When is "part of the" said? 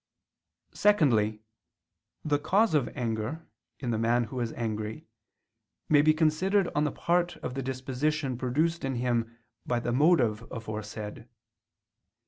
6.91-7.61